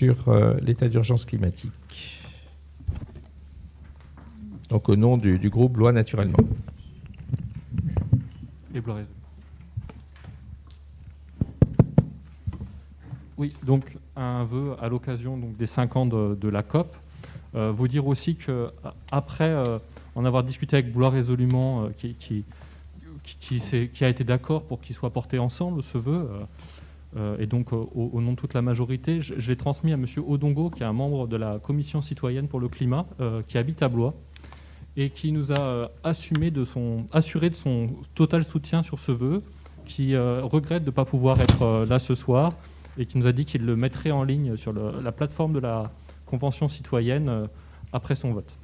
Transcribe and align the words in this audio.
sur 0.00 0.28
euh, 0.28 0.54
l'état 0.62 0.88
d'urgence 0.88 1.26
climatique. 1.26 2.22
Donc 4.70 4.88
au 4.88 4.96
nom 4.96 5.18
du, 5.18 5.50
groupe 5.50 5.76
Loi 5.76 5.92
Naturellement. 5.92 6.38
Et 8.74 8.80
Oui, 13.36 13.52
donc 13.62 13.98
un 14.16 14.44
vœu 14.44 14.74
à 14.80 14.88
l'occasion 14.88 15.38
des 15.58 15.66
5 15.66 15.96
ans 15.96 16.06
de, 16.06 16.48
la 16.48 16.62
COP. 16.62 16.96
Euh, 17.54 17.70
vous 17.70 17.86
dire 17.86 18.06
aussi 18.06 18.36
que 18.36 18.70
après 19.12 19.50
euh, 19.50 19.78
en 20.14 20.24
avoir 20.24 20.44
discuté 20.44 20.76
avec 20.76 20.92
Blois 20.92 21.10
résolument, 21.10 21.90
qui, 21.98 22.44
a 24.00 24.08
été 24.08 24.24
d'accord 24.24 24.64
pour 24.64 24.80
qu'il 24.80 24.96
soit 24.96 25.10
porté 25.10 25.38
ensemble, 25.38 25.82
ce 25.82 25.98
vœu, 25.98 26.26
euh, 27.16 27.36
et 27.38 27.46
donc 27.46 27.72
au, 27.72 28.20
nom 28.20 28.32
de 28.32 28.36
toute 28.36 28.54
la 28.54 28.62
majorité, 28.62 29.20
je, 29.20 29.34
l'ai 29.34 29.56
transmis 29.56 29.92
à 29.92 29.94
M. 29.94 30.04
Odongo, 30.26 30.70
qui 30.70 30.82
est 30.82 30.86
un 30.86 30.92
membre 30.92 31.26
de 31.26 31.36
la 31.36 31.58
Commission 31.58 32.00
citoyenne 32.00 32.48
pour 32.48 32.60
le 32.60 32.68
climat, 32.68 33.06
euh, 33.20 33.42
qui 33.46 33.58
habite 33.58 33.82
à 33.82 33.88
Blois, 33.88 34.14
et 34.96 35.10
qui 35.10 35.32
nous 35.32 35.52
a 35.52 35.60
euh, 35.60 35.88
assuré 36.04 36.50
de 36.50 36.64
son 36.64 37.96
total 38.14 38.44
soutien 38.44 38.82
sur 38.82 38.98
ce 38.98 39.12
vœu, 39.12 39.42
qui 39.86 40.16
regrette 40.16 40.84
de 40.84 40.90
ne 40.90 40.94
pas 40.94 41.04
pouvoir 41.04 41.40
être 41.40 41.84
là 41.88 41.98
ce 41.98 42.14
soir, 42.14 42.52
et 42.96 43.06
qui 43.06 43.18
nous 43.18 43.26
a 43.26 43.32
dit 43.32 43.44
qu'il 43.44 43.64
le 43.64 43.74
mettrait 43.74 44.12
en 44.12 44.22
ligne 44.22 44.56
sur 44.56 44.72
la 44.72 45.10
plateforme 45.10 45.52
de 45.52 45.58
la 45.58 45.90
Convention 46.26 46.68
citoyenne 46.68 47.48
après 47.92 48.14
son 48.14 48.32
vote. 48.32 48.59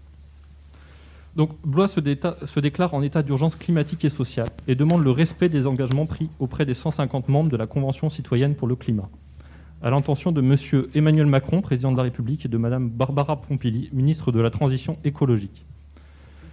Donc 1.36 1.50
Blois 1.66 1.86
se, 1.86 2.00
déclare 2.00 2.94
en 2.94 3.02
état 3.02 3.22
d'urgence 3.22 3.56
climatique 3.56 4.06
et 4.06 4.08
sociale 4.08 4.48
et 4.66 4.74
demande 4.74 5.04
le 5.04 5.10
respect 5.10 5.50
des 5.50 5.66
engagements 5.66 6.06
pris 6.06 6.30
auprès 6.38 6.64
des 6.64 6.72
150 6.72 7.28
membres 7.28 7.50
de 7.50 7.58
la 7.58 7.66
Convention 7.66 8.08
citoyenne 8.08 8.54
pour 8.54 8.66
le 8.66 8.74
climat, 8.74 9.10
à 9.82 9.90
l'intention 9.90 10.32
de 10.32 10.40
M. 10.40 10.86
Emmanuel 10.94 11.26
Macron, 11.26 11.60
président 11.60 11.92
de 11.92 11.98
la 11.98 12.04
République, 12.04 12.46
et 12.46 12.48
de 12.48 12.56
Mme 12.56 12.88
Barbara 12.88 13.42
Pompili, 13.42 13.90
ministre 13.92 14.32
de 14.32 14.40
la 14.40 14.48
Transition 14.48 14.96
écologique. 15.04 15.66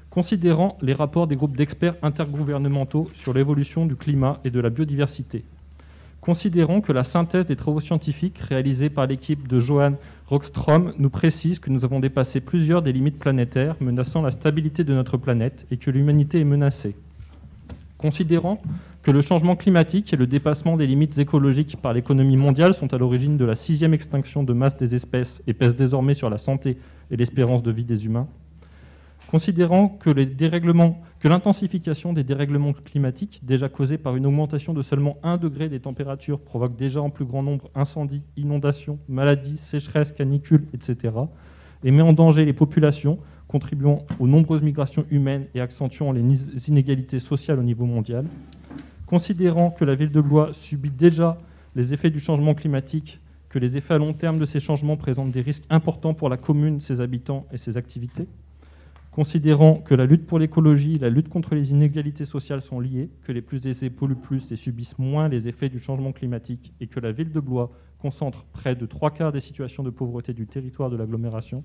Considérant 0.09 0.78
les 0.81 0.94
rapports 0.94 1.28
des 1.28 1.38
groupes 1.38 1.56
d'experts 1.56 1.95
intergouvernementaux 2.02 3.09
sur 3.14 3.34
l'évolution 3.34 3.86
du 3.86 3.95
climat 3.95 4.42
et 4.44 4.52
de 4.52 4.59
la 4.59 4.70
biodiversité, 4.70 5.45
Considérant 6.23 6.79
que 6.79 6.93
la 6.93 7.03
synthèse 7.03 7.47
des 7.47 7.57
travaux 7.57 7.81
scientifiques 7.81 8.38
réalisés 8.38 8.89
par 8.89 9.07
l'équipe 9.07 9.45
de 9.45 9.59
Johan 9.59 9.95
Rockstrom 10.27 10.93
nous 10.97 11.09
précise 11.09 11.59
que 11.59 11.69
nous 11.69 11.83
avons 11.83 11.99
dépassé 11.99 12.39
plusieurs 12.39 12.81
des 12.81 12.93
limites 12.93 13.19
planétaires 13.19 13.75
menaçant 13.81 14.21
la 14.21 14.31
stabilité 14.31 14.85
de 14.85 14.94
notre 14.94 15.17
planète 15.17 15.67
et 15.69 15.75
que 15.75 15.91
l'humanité 15.91 16.39
est 16.39 16.45
menacée. 16.45 16.95
Considérant 17.97 18.61
que 19.01 19.11
le 19.11 19.19
changement 19.19 19.57
climatique 19.57 20.13
et 20.13 20.16
le 20.16 20.25
dépassement 20.25 20.77
des 20.77 20.88
limites 20.88 21.17
écologiques 21.17 21.75
par 21.81 21.91
l'économie 21.91 22.38
mondiale 22.38 22.73
sont 22.73 22.94
à 22.94 22.97
l'origine 22.97 23.35
de 23.35 23.44
la 23.44 23.55
sixième 23.55 23.94
extinction 23.94 24.44
de 24.44 24.53
masse 24.53 24.77
des 24.77 24.95
espèces 24.95 25.44
et 25.45 25.53
pèsent 25.53 25.75
désormais 25.75 26.13
sur 26.13 26.29
la 26.29 26.38
santé 26.38 26.77
et 27.11 27.17
l'espérance 27.17 27.63
de 27.63 27.71
vie 27.71 27.83
des 27.83 28.05
humains, 28.05 28.29
Considérant 29.34 29.88
que, 29.88 30.12
l'intensification 31.28 32.14
des 32.14 32.23
dérèglements 32.23 32.73
climatiques, 32.73 33.40
déjà 33.42 33.67
causés 33.67 33.98
par 33.98 34.16
une 34.16 34.28
augmentation 34.28 34.73
de 34.73 34.84
seulement 34.84 35.17
1 35.23 35.38
degré 35.38 35.70
des 35.70 35.80
températures, 35.80 36.40
provoque 36.40 36.75
déjà 36.75 37.02
en 37.02 37.09
plus 37.09 37.25
grand 37.25 37.42
nombre 37.42 37.67
incendies, 37.73 38.22
inondations, 38.38 39.00
maladies, 39.09 39.58
sécheresses, 39.58 40.12
canicules, 40.12 40.67
etc., 40.72 41.16
et 41.84 41.90
met 41.90 42.03
en 42.03 42.14
danger 42.14 42.45
les 42.45 42.53
populations, 42.53 43.17
contribuant 43.48 44.06
aux 44.20 44.28
nombreuses 44.28 44.62
migrations 44.62 45.03
humaines 45.09 45.47
et 45.56 45.62
accentuant 45.62 46.12
les 46.12 46.70
inégalités 46.70 47.18
sociales 47.18 47.58
au 47.58 47.64
niveau 47.64 47.86
mondial. 47.86 48.28
Considérant 49.08 49.72
que 49.72 49.84
la 49.84 49.95
ville 49.95 50.12
de 50.12 50.22
Blois 50.22 50.53
subit 50.53 50.92
déjà 50.92 51.40
les 51.75 51.92
effets 51.92 52.12
du 52.12 52.20
changement 52.20 52.53
climatique, 52.53 53.20
que 53.50 53.58
les 53.58 53.78
effets 53.78 53.95
à 53.95 53.97
long 53.97 54.14
terme 54.14 54.38
de 54.38 54.45
ces 54.45 54.59
changements 54.59 54.95
présentent 54.95 55.31
des 55.31 55.42
risques 55.42 55.66
importants 55.72 56.14
pour 56.14 56.30
la 56.30 56.38
commune, 56.38 56.81
ses 56.81 57.02
habitants 57.02 57.47
et 57.52 57.58
ses 57.58 57.78
activités 57.78 58.28
Considérant 59.14 59.75
que 59.75 59.94
la 59.94 60.08
lutte 60.08 60.25
pour 60.25 60.39
l'écologie 60.39 60.94
et 60.94 61.00
la 61.00 61.11
lutte 61.11 61.30
contre 61.30 61.53
les 61.53 61.69
inégalités 61.69 62.25
sociales 62.25 62.63
sont 62.63 62.79
liées, 62.79 63.12
que 63.22 63.31
les 63.31 63.44
plus 63.44 63.68
aisés 63.68 63.91
polluent 63.91 64.16
plus 64.16 64.51
et 64.51 64.56
subissent 64.56 64.97
moins 64.97 65.28
les 65.28 65.47
effets 65.47 65.69
du 65.69 65.78
changement 65.78 66.12
climatique, 66.12 66.74
et 66.81 66.88
que 66.88 67.00
la 67.00 67.12
ville 67.12 67.31
de 67.31 67.40
Blois 67.40 67.72
concentre 68.00 68.44
près 68.46 68.75
de 68.75 68.88
trois 68.88 69.12
quarts 69.12 69.31
des 69.31 69.40
situations 69.40 69.84
de 69.84 69.91
pauvreté 69.91 70.34
du 70.34 70.47
territoire 70.47 70.90
de 70.90 70.97
l'agglomération, 70.97 71.63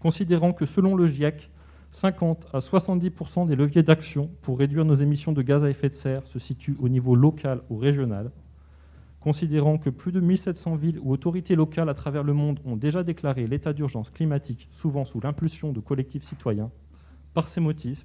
considérant 0.00 0.52
que 0.52 0.66
selon 0.66 0.96
le 0.96 1.06
GIEC, 1.06 1.52
50 1.92 2.48
à 2.52 2.58
70% 2.58 3.46
des 3.46 3.54
leviers 3.54 3.84
d'action 3.84 4.28
pour 4.40 4.58
réduire 4.58 4.84
nos 4.84 4.94
émissions 4.94 5.30
de 5.30 5.42
gaz 5.42 5.62
à 5.62 5.70
effet 5.70 5.88
de 5.88 5.94
serre 5.94 6.26
se 6.26 6.40
situent 6.40 6.76
au 6.80 6.88
niveau 6.88 7.14
local 7.14 7.60
ou 7.70 7.76
régional, 7.76 8.32
considérant 9.22 9.78
que 9.78 9.88
plus 9.88 10.10
de 10.10 10.20
1700 10.20 10.74
villes 10.74 10.98
ou 11.00 11.12
autorités 11.12 11.54
locales 11.54 11.88
à 11.88 11.94
travers 11.94 12.24
le 12.24 12.32
monde 12.32 12.58
ont 12.64 12.76
déjà 12.76 13.04
déclaré 13.04 13.46
l'état 13.46 13.72
d'urgence 13.72 14.10
climatique, 14.10 14.68
souvent 14.72 15.04
sous 15.04 15.20
l'impulsion 15.20 15.72
de 15.72 15.78
collectifs 15.78 16.24
citoyens. 16.24 16.70
Par 17.32 17.48
ces 17.48 17.60
motifs, 17.60 18.04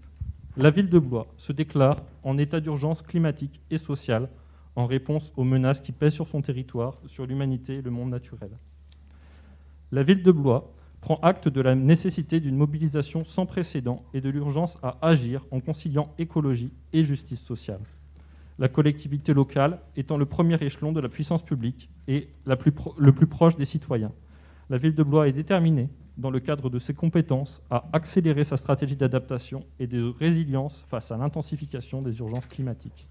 la 0.56 0.70
ville 0.70 0.90
de 0.90 1.00
Blois 1.00 1.28
se 1.38 1.52
déclare 1.52 2.04
en 2.24 2.38
état 2.38 2.60
d'urgence 2.60 3.02
climatique 3.02 3.60
et 3.72 3.80
sociale 3.80 4.30
en 4.76 4.86
réponse 4.86 5.34
aux 5.36 5.44
menaces 5.44 5.82
qui 5.82 5.92
pèsent 5.92 6.14
sur 6.14 6.28
son 6.28 6.42
territoire, 6.42 7.00
sur 7.08 7.26
l'humanité 7.26 7.78
et 7.78 7.82
le 7.82 7.90
monde 7.92 8.12
naturel. 8.12 8.52
La 9.92 10.04
ville 10.04 10.22
de 10.22 10.32
Blois 10.32 10.72
prend 11.02 11.20
acte 11.24 11.48
de 11.48 11.62
la 11.62 11.74
nécessité 11.74 12.40
d'une 12.40 12.56
mobilisation 12.56 13.24
sans 13.24 13.48
précédent 13.48 14.04
et 14.14 14.22
de 14.22 14.30
l'urgence 14.30 14.78
à 14.84 14.98
agir 15.02 15.46
en 15.50 15.62
conciliant 15.62 16.14
écologie 16.20 16.72
et 16.94 17.04
justice 17.04 17.42
sociale 17.42 17.82
la 18.60 18.68
collectivité 18.68 19.34
locale 19.34 19.80
étant 19.96 20.18
le 20.18 20.26
premier 20.26 20.56
échelon 20.62 20.92
de 20.92 21.00
la 21.00 21.10
puissance 21.10 21.44
publique 21.44 21.90
et 22.08 22.30
le 22.46 23.12
plus 23.12 23.28
proche 23.28 23.56
des 23.56 23.66
citoyens. 23.66 24.12
La 24.70 24.78
ville 24.78 24.96
de 24.96 25.04
Blois 25.04 25.28
est 25.28 25.34
déterminée, 25.34 25.90
dans 26.18 26.32
le 26.32 26.40
cadre 26.40 26.70
de 26.70 26.80
ses 26.80 26.94
compétences, 26.94 27.62
à 27.70 27.86
accélérer 27.94 28.44
sa 28.44 28.58
stratégie 28.58 28.96
d'adaptation 28.96 29.64
et 29.80 29.88
de 29.88 30.14
résilience 30.20 30.84
face 30.90 31.12
à 31.12 31.18
l'intensification 31.18 32.02
des 32.02 32.18
urgences 32.20 32.48
climatiques. 32.48 33.08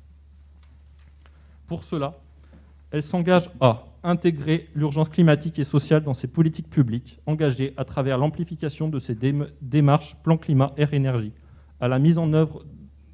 Pour 1.66 1.84
cela, 1.84 2.18
elle 2.90 3.02
s'engage 3.02 3.50
à 3.60 3.84
intégrer 4.02 4.68
l'urgence 4.74 5.08
climatique 5.08 5.58
et 5.58 5.64
sociale 5.64 6.02
dans 6.02 6.14
ses 6.14 6.28
politiques 6.28 6.70
publiques, 6.70 7.18
engagées 7.26 7.74
à 7.76 7.84
travers 7.84 8.18
l'amplification 8.18 8.88
de 8.88 8.98
ses 8.98 9.16
démarches 9.60 10.16
plan 10.22 10.36
climat 10.36 10.72
air 10.76 10.92
énergie, 10.94 11.32
à 11.80 11.88
la 11.88 11.98
mise 11.98 12.18
en 12.18 12.32
œuvre 12.32 12.64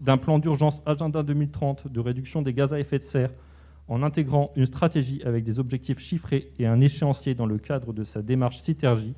d'un 0.02 0.18
plan 0.18 0.40
d'urgence 0.40 0.82
Agenda 0.84 1.22
2030 1.22 1.90
de 1.90 2.00
réduction 2.00 2.42
des 2.42 2.52
gaz 2.52 2.74
à 2.74 2.80
effet 2.80 2.98
de 2.98 3.04
serre 3.04 3.30
en 3.88 4.02
intégrant 4.02 4.52
une 4.56 4.66
stratégie 4.66 5.22
avec 5.24 5.44
des 5.44 5.60
objectifs 5.60 6.00
chiffrés 6.00 6.52
et 6.58 6.66
un 6.66 6.80
échéancier 6.80 7.34
dans 7.34 7.46
le 7.46 7.58
cadre 7.58 7.92
de 7.92 8.04
sa 8.04 8.20
démarche 8.20 8.60
Citergie, 8.60 9.14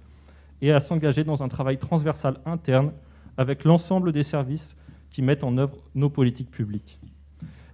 et 0.61 0.73
à 0.73 0.81
s'engager 0.81 1.25
dans 1.25 1.43
un 1.43 1.49
travail 1.49 1.79
transversal 1.79 2.39
interne 2.47 2.93
avec 3.37 3.65
l'ensemble 3.65 4.13
des 4.13 4.23
services 4.23 4.77
qui 5.11 5.23
mettent 5.23 5.45
en 5.45 5.59
œuvre 5.59 5.79
nos 5.95 6.11
politiques 6.11 6.51
publiques. 6.51 6.99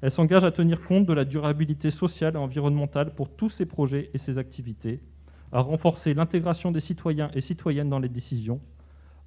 Elle 0.02 0.10
s'engage 0.10 0.44
à 0.44 0.50
tenir 0.50 0.82
compte 0.82 1.06
de 1.06 1.12
la 1.12 1.24
durabilité 1.24 1.90
sociale 1.90 2.34
et 2.34 2.38
environnementale 2.38 3.14
pour 3.14 3.28
tous 3.28 3.48
ses 3.48 3.66
projets 3.66 4.10
et 4.14 4.18
ses 4.18 4.38
activités, 4.38 5.00
à 5.52 5.60
renforcer 5.60 6.14
l'intégration 6.14 6.70
des 6.70 6.80
citoyens 6.80 7.30
et 7.34 7.40
citoyennes 7.40 7.90
dans 7.90 7.98
les 7.98 8.08
décisions, 8.08 8.60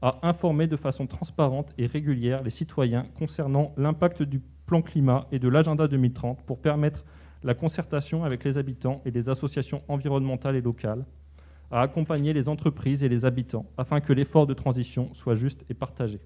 à 0.03 0.19
informer 0.21 0.67
de 0.67 0.75
façon 0.75 1.07
transparente 1.07 1.73
et 1.77 1.87
régulière 1.87 2.43
les 2.43 2.49
citoyens 2.49 3.05
concernant 3.17 3.73
l'impact 3.77 4.21
du 4.21 4.41
plan 4.65 4.81
climat 4.81 5.27
et 5.31 5.39
de 5.39 5.47
l'agenda 5.47 5.87
2030 5.87 6.41
pour 6.41 6.59
permettre 6.59 7.05
la 7.41 7.53
concertation 7.53 8.25
avec 8.25 8.43
les 8.43 8.57
habitants 8.57 9.01
et 9.05 9.11
les 9.11 9.29
associations 9.29 9.81
environnementales 9.87 10.57
et 10.57 10.61
locales, 10.61 11.05
à 11.71 11.81
accompagner 11.81 12.33
les 12.33 12.49
entreprises 12.49 13.01
et 13.01 13.07
les 13.07 13.23
habitants 13.23 13.65
afin 13.77 14.01
que 14.01 14.11
l'effort 14.11 14.45
de 14.45 14.53
transition 14.53 15.13
soit 15.13 15.35
juste 15.35 15.63
et 15.69 15.73
partagé. 15.73 16.19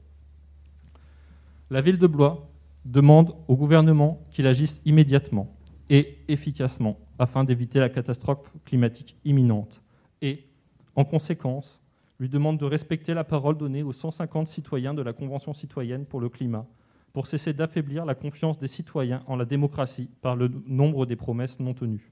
La 1.70 1.82
ville 1.82 2.00
de 2.00 2.08
Blois 2.08 2.50
demande 2.84 3.36
au 3.48 3.56
gouvernement 3.56 4.26
qu'il 4.32 4.48
agisse 4.48 4.82
immédiatement 4.86 5.56
et 5.92 6.18
efficacement 6.28 6.98
afin 7.20 7.44
d'éviter 7.44 7.80
la 7.80 7.90
catastrophe 7.90 8.52
climatique 8.66 9.18
imminente 9.24 9.84
et, 10.24 10.48
en 10.96 11.06
conséquence, 11.06 11.80
lui 12.20 12.30
demande 12.30 12.60
de 12.60 12.66
respecter 12.66 13.14
la 13.14 13.24
parole 13.24 13.58
donnée 13.58 13.84
aux 13.84 13.92
150 13.92 14.48
citoyens 14.48 14.94
de 14.94 15.02
la 15.02 15.14
Convention 15.14 15.54
citoyenne 15.54 16.06
pour 16.06 16.20
le 16.20 16.30
climat, 16.30 16.66
pour 17.14 17.28
cesser 17.28 17.54
d'affaiblir 17.54 18.06
la 18.06 18.16
confiance 18.16 18.58
des 18.58 18.68
citoyens 18.68 19.24
en 19.28 19.36
la 19.36 19.46
démocratie 19.46 20.10
par 20.22 20.36
le 20.36 20.52
nombre 20.68 21.06
des 21.06 21.16
promesses 21.16 21.60
non 21.60 21.74
tenues, 21.74 22.12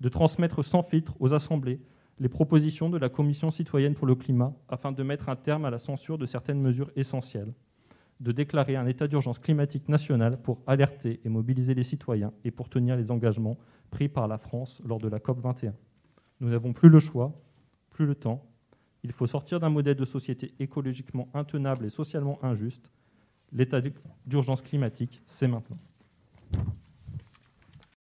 de 0.00 0.08
transmettre 0.08 0.64
sans 0.64 0.82
filtre 0.82 1.16
aux 1.20 1.34
assemblées 1.34 1.80
les 2.20 2.28
propositions 2.28 2.90
de 2.90 2.98
la 2.98 3.08
Commission 3.08 3.50
citoyenne 3.50 3.94
pour 3.94 4.06
le 4.06 4.14
climat 4.14 4.54
afin 4.68 4.92
de 4.92 5.02
mettre 5.02 5.28
un 5.28 5.36
terme 5.36 5.64
à 5.64 5.70
la 5.70 5.78
censure 5.78 6.18
de 6.18 6.26
certaines 6.26 6.60
mesures 6.60 6.92
essentielles, 6.94 7.52
de 8.20 8.30
déclarer 8.30 8.76
un 8.76 8.86
état 8.86 9.08
d'urgence 9.08 9.40
climatique 9.40 9.88
national 9.88 10.40
pour 10.40 10.62
alerter 10.68 11.20
et 11.24 11.28
mobiliser 11.28 11.74
les 11.74 11.82
citoyens 11.82 12.32
et 12.44 12.52
pour 12.52 12.68
tenir 12.68 12.96
les 12.96 13.10
engagements 13.10 13.58
pris 13.90 14.08
par 14.08 14.28
la 14.28 14.38
France 14.38 14.80
lors 14.84 14.98
de 14.98 15.08
la 15.08 15.18
COP 15.18 15.40
21. 15.40 15.74
Nous 16.40 16.50
n'avons 16.50 16.72
plus 16.72 16.88
le 16.88 17.00
choix, 17.00 17.32
plus 17.90 18.06
le 18.06 18.14
temps, 18.14 18.44
il 19.04 19.12
faut 19.12 19.26
sortir 19.26 19.60
d'un 19.60 19.68
modèle 19.68 19.96
de 19.96 20.04
société 20.04 20.54
écologiquement 20.58 21.28
intenable 21.34 21.84
et 21.84 21.90
socialement 21.90 22.42
injuste. 22.42 22.90
L'état 23.52 23.80
d'urgence 24.26 24.62
climatique, 24.62 25.20
c'est 25.26 25.46
maintenant. 25.46 25.78